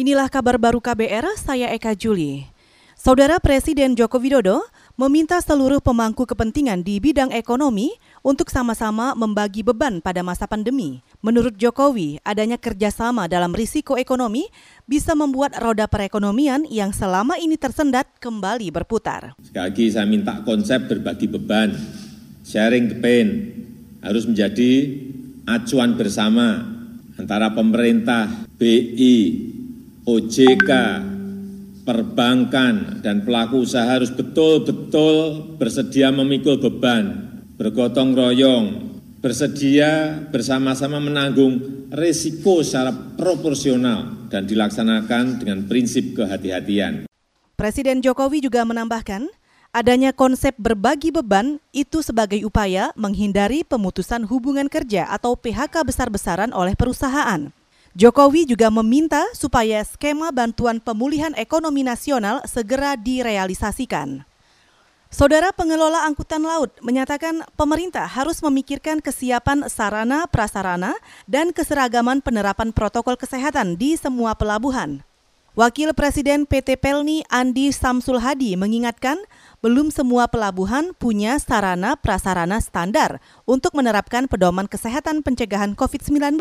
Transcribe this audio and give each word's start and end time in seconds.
Inilah 0.00 0.32
kabar 0.32 0.56
baru 0.56 0.80
KBR, 0.80 1.36
saya 1.36 1.76
Eka 1.76 1.92
Juli. 1.92 2.48
Saudara 2.96 3.36
Presiden 3.36 3.92
Joko 3.92 4.16
Widodo 4.16 4.64
meminta 4.96 5.36
seluruh 5.44 5.76
pemangku 5.84 6.24
kepentingan 6.24 6.80
di 6.80 6.96
bidang 6.96 7.28
ekonomi 7.36 7.92
untuk 8.24 8.48
sama-sama 8.48 9.12
membagi 9.12 9.60
beban 9.60 10.00
pada 10.00 10.24
masa 10.24 10.48
pandemi. 10.48 11.04
Menurut 11.20 11.52
Jokowi, 11.60 12.16
adanya 12.24 12.56
kerjasama 12.56 13.28
dalam 13.28 13.52
risiko 13.52 14.00
ekonomi 14.00 14.48
bisa 14.88 15.12
membuat 15.12 15.60
roda 15.60 15.84
perekonomian 15.84 16.64
yang 16.72 16.96
selama 16.96 17.36
ini 17.36 17.60
tersendat 17.60 18.08
kembali 18.24 18.72
berputar. 18.72 19.36
Sekali 19.44 19.68
lagi 19.68 19.84
saya 19.92 20.08
minta 20.08 20.40
konsep 20.48 20.80
berbagi 20.88 21.28
beban, 21.28 21.76
sharing 22.48 22.88
the 22.88 22.96
pain, 23.04 23.28
harus 24.00 24.24
menjadi 24.24 24.96
acuan 25.44 25.92
bersama 25.92 26.64
antara 27.20 27.52
pemerintah, 27.52 28.48
BI, 28.56 29.49
OJK, 30.08 30.70
perbankan, 31.84 33.04
dan 33.04 33.20
pelaku 33.20 33.68
usaha 33.68 33.84
harus 33.84 34.08
betul-betul 34.08 35.56
bersedia 35.60 36.08
memikul 36.08 36.56
beban, 36.56 37.36
bergotong 37.60 38.16
royong, 38.16 38.66
bersedia 39.20 40.24
bersama-sama 40.32 40.96
menanggung 40.96 41.84
risiko 41.92 42.64
secara 42.64 42.88
proporsional 42.92 44.30
dan 44.32 44.48
dilaksanakan 44.48 45.44
dengan 45.44 45.68
prinsip 45.68 46.16
kehati-hatian. 46.16 47.04
Presiden 47.60 48.00
Jokowi 48.00 48.40
juga 48.40 48.64
menambahkan, 48.64 49.28
adanya 49.76 50.16
konsep 50.16 50.56
berbagi 50.56 51.12
beban 51.12 51.60
itu 51.76 52.00
sebagai 52.00 52.40
upaya 52.48 52.88
menghindari 52.96 53.68
pemutusan 53.68 54.24
hubungan 54.24 54.72
kerja 54.72 55.04
atau 55.12 55.36
PHK 55.36 55.84
besar-besaran 55.84 56.56
oleh 56.56 56.72
perusahaan. 56.72 57.52
Jokowi 57.98 58.46
juga 58.46 58.70
meminta 58.70 59.26
supaya 59.34 59.82
skema 59.82 60.30
bantuan 60.30 60.78
pemulihan 60.78 61.34
ekonomi 61.34 61.82
nasional 61.82 62.38
segera 62.46 62.94
direalisasikan. 62.94 64.22
Saudara 65.10 65.50
pengelola 65.50 66.06
angkutan 66.06 66.46
laut 66.46 66.70
menyatakan 66.86 67.42
pemerintah 67.58 68.06
harus 68.06 68.38
memikirkan 68.46 69.02
kesiapan 69.02 69.66
sarana 69.66 70.30
prasarana 70.30 70.94
dan 71.26 71.50
keseragaman 71.50 72.22
penerapan 72.22 72.70
protokol 72.70 73.18
kesehatan 73.18 73.74
di 73.74 73.98
semua 73.98 74.38
pelabuhan. 74.38 75.02
Wakil 75.58 75.90
Presiden 75.98 76.46
PT 76.46 76.78
Pelni 76.78 77.26
Andi 77.26 77.74
Samsul 77.74 78.22
Hadi 78.22 78.54
mengingatkan 78.54 79.18
belum 79.58 79.90
semua 79.90 80.30
pelabuhan 80.30 80.94
punya 80.94 81.42
sarana 81.42 81.98
prasarana 81.98 82.62
standar 82.62 83.18
untuk 83.50 83.74
menerapkan 83.74 84.30
pedoman 84.30 84.70
kesehatan 84.70 85.26
pencegahan 85.26 85.74
COVID-19. 85.74 86.38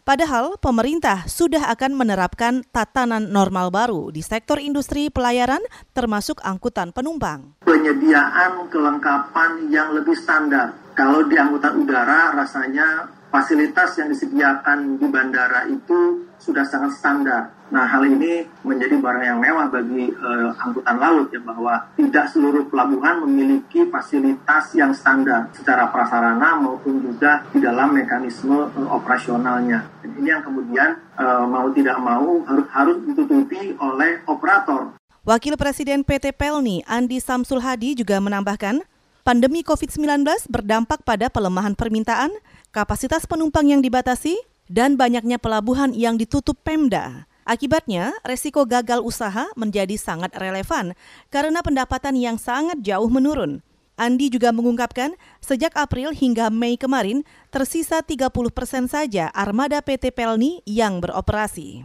Padahal 0.00 0.56
pemerintah 0.56 1.28
sudah 1.28 1.68
akan 1.68 1.92
menerapkan 1.92 2.64
tatanan 2.72 3.28
normal 3.28 3.68
baru 3.68 4.08
di 4.08 4.24
sektor 4.24 4.56
industri 4.56 5.12
pelayaran 5.12 5.60
termasuk 5.92 6.40
angkutan 6.40 6.90
penumpang. 6.90 7.60
Penyediaan 7.68 8.66
kelengkapan 8.72 9.68
yang 9.68 9.92
lebih 9.92 10.16
standar. 10.16 10.72
Kalau 10.96 11.28
di 11.28 11.36
angkutan 11.36 11.84
udara 11.84 12.32
rasanya 12.32 13.19
fasilitas 13.30 13.94
yang 13.96 14.10
disediakan 14.10 14.98
di 14.98 15.06
bandara 15.06 15.64
itu 15.70 16.26
sudah 16.36 16.66
sangat 16.66 16.98
standar. 16.98 17.54
Nah, 17.70 17.86
hal 17.86 18.02
ini 18.02 18.42
menjadi 18.66 18.98
barang 18.98 19.22
yang 19.22 19.38
mewah 19.38 19.70
bagi 19.70 20.10
uh, 20.10 20.50
angkutan 20.58 20.96
laut 20.98 21.30
ya 21.30 21.38
bahwa 21.38 21.86
tidak 21.94 22.26
seluruh 22.34 22.66
pelabuhan 22.66 23.22
memiliki 23.22 23.86
fasilitas 23.86 24.74
yang 24.74 24.90
standar 24.90 25.46
secara 25.54 25.86
prasarana 25.94 26.58
maupun 26.58 26.98
juga 26.98 27.46
di 27.54 27.62
dalam 27.62 27.94
mekanisme 27.94 28.66
uh, 28.74 28.88
operasionalnya. 28.90 29.86
Dan 30.02 30.10
ini 30.18 30.28
yang 30.34 30.42
kemudian 30.42 30.98
uh, 31.14 31.46
mau 31.46 31.70
tidak 31.70 32.02
mau 32.02 32.42
harus 32.42 32.66
harus 32.74 32.98
ditutupi 33.06 33.78
oleh 33.78 34.18
operator. 34.26 34.98
Wakil 35.20 35.54
Presiden 35.54 36.02
PT 36.02 36.34
Pelni 36.34 36.82
Andi 36.90 37.22
Samsul 37.22 37.62
Hadi 37.62 37.94
juga 37.94 38.18
menambahkan, 38.18 38.82
pandemi 39.22 39.60
COVID-19 39.62 40.24
berdampak 40.48 41.04
pada 41.04 41.28
pelemahan 41.28 41.76
permintaan, 41.76 42.32
kapasitas 42.72 43.24
penumpang 43.24 43.68
yang 43.68 43.80
dibatasi, 43.84 44.38
dan 44.70 44.94
banyaknya 44.94 45.36
pelabuhan 45.42 45.90
yang 45.90 46.14
ditutup 46.14 46.54
Pemda. 46.62 47.26
Akibatnya, 47.42 48.14
resiko 48.22 48.62
gagal 48.62 49.02
usaha 49.02 49.50
menjadi 49.58 49.98
sangat 49.98 50.30
relevan 50.38 50.94
karena 51.34 51.66
pendapatan 51.66 52.14
yang 52.14 52.38
sangat 52.38 52.78
jauh 52.78 53.10
menurun. 53.10 53.58
Andi 54.00 54.32
juga 54.32 54.48
mengungkapkan, 54.54 55.12
sejak 55.44 55.76
April 55.76 56.14
hingga 56.14 56.48
Mei 56.48 56.80
kemarin, 56.80 57.20
tersisa 57.52 58.00
30 58.00 58.32
persen 58.48 58.88
saja 58.88 59.28
armada 59.34 59.82
PT 59.84 60.14
Pelni 60.14 60.64
yang 60.64 61.04
beroperasi. 61.04 61.84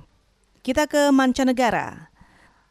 Kita 0.63 0.87
ke 0.87 1.11
mancanegara. 1.11 2.07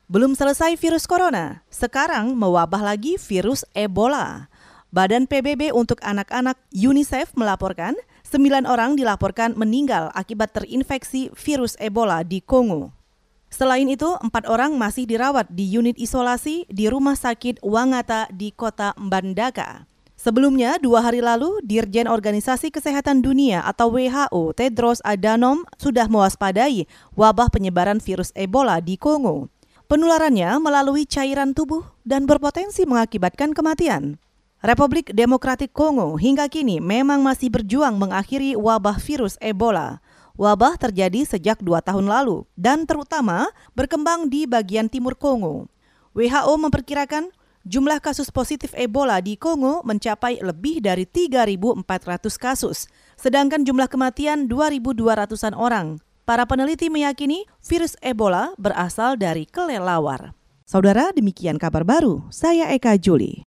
Belum 0.08 0.32
selesai 0.32 0.78
virus 0.80 1.04
corona, 1.04 1.60
sekarang 1.68 2.32
mewabah 2.32 2.80
lagi 2.80 3.20
virus 3.20 3.68
Ebola. 3.76 4.48
Badan 4.94 5.26
PBB 5.26 5.74
untuk 5.74 5.98
anak-anak 6.06 6.54
UNICEF 6.70 7.34
melaporkan, 7.34 7.98
sembilan 8.22 8.62
orang 8.62 8.94
dilaporkan 8.94 9.58
meninggal 9.58 10.14
akibat 10.14 10.54
terinfeksi 10.54 11.34
virus 11.34 11.74
Ebola 11.82 12.22
di 12.22 12.38
Kongo. 12.38 12.94
Selain 13.50 13.90
itu, 13.90 14.06
empat 14.22 14.46
orang 14.46 14.78
masih 14.78 15.02
dirawat 15.02 15.50
di 15.50 15.66
unit 15.66 15.98
isolasi 15.98 16.70
di 16.70 16.86
Rumah 16.86 17.18
Sakit 17.18 17.58
Wangata 17.66 18.30
di 18.30 18.54
kota 18.54 18.94
Mbandaka. 18.94 19.90
Sebelumnya, 20.14 20.78
dua 20.78 21.02
hari 21.02 21.18
lalu, 21.18 21.58
Dirjen 21.66 22.06
Organisasi 22.06 22.70
Kesehatan 22.70 23.18
Dunia 23.18 23.66
atau 23.66 23.90
WHO 23.98 24.54
Tedros 24.54 25.02
Adhanom 25.02 25.66
sudah 25.74 26.06
mewaspadai 26.06 26.86
wabah 27.18 27.50
penyebaran 27.50 27.98
virus 27.98 28.30
Ebola 28.38 28.78
di 28.78 28.94
Kongo. 28.94 29.50
Penularannya 29.90 30.54
melalui 30.62 31.02
cairan 31.02 31.50
tubuh 31.50 31.82
dan 32.06 32.30
berpotensi 32.30 32.86
mengakibatkan 32.86 33.50
kematian. 33.58 34.22
Republik 34.64 35.12
Demokratik 35.12 35.76
Kongo 35.76 36.16
hingga 36.16 36.48
kini 36.48 36.80
memang 36.80 37.20
masih 37.20 37.52
berjuang 37.52 38.00
mengakhiri 38.00 38.56
wabah 38.56 38.96
virus 38.96 39.36
Ebola. 39.36 40.00
Wabah 40.40 40.80
terjadi 40.80 41.20
sejak 41.28 41.60
dua 41.60 41.84
tahun 41.84 42.08
lalu 42.08 42.48
dan 42.56 42.88
terutama 42.88 43.52
berkembang 43.76 44.32
di 44.32 44.48
bagian 44.48 44.88
timur 44.88 45.20
Kongo. 45.20 45.68
WHO 46.16 46.56
memperkirakan 46.56 47.28
jumlah 47.68 48.00
kasus 48.00 48.32
positif 48.32 48.72
Ebola 48.72 49.20
di 49.20 49.36
Kongo 49.36 49.84
mencapai 49.84 50.40
lebih 50.40 50.80
dari 50.80 51.04
3.400 51.04 51.84
kasus, 52.40 52.88
sedangkan 53.20 53.68
jumlah 53.68 53.92
kematian 53.92 54.48
2.200-an 54.48 55.52
orang. 55.52 56.00
Para 56.24 56.48
peneliti 56.48 56.88
meyakini 56.88 57.44
virus 57.60 58.00
Ebola 58.00 58.56
berasal 58.56 59.20
dari 59.20 59.44
kelelawar. 59.44 60.32
Saudara, 60.64 61.12
demikian 61.12 61.60
kabar 61.60 61.84
baru. 61.84 62.24
Saya 62.32 62.72
Eka 62.72 62.96
Juli. 62.96 63.44